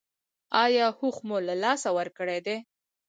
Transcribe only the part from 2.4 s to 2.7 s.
دی؟